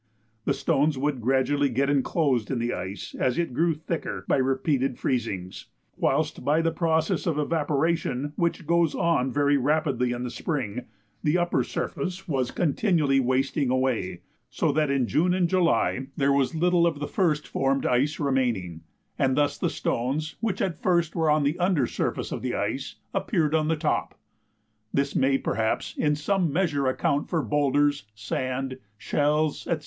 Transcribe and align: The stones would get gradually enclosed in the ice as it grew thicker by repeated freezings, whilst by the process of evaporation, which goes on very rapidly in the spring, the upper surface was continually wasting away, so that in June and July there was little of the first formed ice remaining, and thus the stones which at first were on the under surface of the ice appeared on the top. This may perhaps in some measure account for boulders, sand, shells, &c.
The 0.45 0.55
stones 0.55 0.97
would 0.97 1.17
get 1.17 1.21
gradually 1.21 1.79
enclosed 1.79 2.49
in 2.49 2.57
the 2.57 2.73
ice 2.73 3.13
as 3.19 3.37
it 3.37 3.53
grew 3.53 3.75
thicker 3.75 4.25
by 4.27 4.37
repeated 4.37 4.97
freezings, 4.97 5.65
whilst 5.95 6.43
by 6.43 6.59
the 6.63 6.71
process 6.71 7.27
of 7.27 7.37
evaporation, 7.37 8.33
which 8.35 8.65
goes 8.65 8.95
on 8.95 9.31
very 9.31 9.57
rapidly 9.57 10.11
in 10.11 10.23
the 10.23 10.31
spring, 10.31 10.87
the 11.21 11.37
upper 11.37 11.63
surface 11.63 12.27
was 12.27 12.49
continually 12.49 13.19
wasting 13.19 13.69
away, 13.69 14.21
so 14.49 14.71
that 14.71 14.89
in 14.89 15.05
June 15.05 15.35
and 15.35 15.47
July 15.47 16.07
there 16.17 16.33
was 16.33 16.55
little 16.55 16.87
of 16.87 16.97
the 16.97 17.07
first 17.07 17.47
formed 17.47 17.85
ice 17.85 18.19
remaining, 18.19 18.81
and 19.19 19.37
thus 19.37 19.55
the 19.55 19.69
stones 19.69 20.35
which 20.39 20.63
at 20.63 20.81
first 20.81 21.15
were 21.15 21.29
on 21.29 21.43
the 21.43 21.59
under 21.59 21.85
surface 21.85 22.31
of 22.31 22.41
the 22.41 22.55
ice 22.55 22.95
appeared 23.13 23.53
on 23.53 23.67
the 23.67 23.75
top. 23.75 24.17
This 24.91 25.15
may 25.15 25.37
perhaps 25.37 25.95
in 25.95 26.15
some 26.15 26.51
measure 26.51 26.87
account 26.87 27.29
for 27.29 27.43
boulders, 27.43 28.05
sand, 28.15 28.79
shells, 28.97 29.61
&c. 29.61 29.73